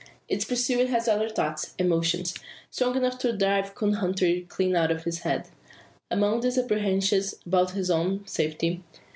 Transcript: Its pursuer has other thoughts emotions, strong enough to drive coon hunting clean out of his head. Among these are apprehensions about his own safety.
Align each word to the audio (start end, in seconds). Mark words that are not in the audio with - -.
Its 0.27 0.45
pursuer 0.45 0.87
has 0.87 1.07
other 1.07 1.29
thoughts 1.29 1.75
emotions, 1.77 2.33
strong 2.71 2.95
enough 2.95 3.19
to 3.19 3.37
drive 3.37 3.75
coon 3.75 3.93
hunting 3.93 4.47
clean 4.47 4.75
out 4.75 4.89
of 4.89 5.03
his 5.03 5.19
head. 5.19 5.47
Among 6.09 6.39
these 6.41 6.57
are 6.57 6.63
apprehensions 6.63 7.35
about 7.45 7.73
his 7.73 7.91
own 7.91 8.25
safety. 8.25 8.81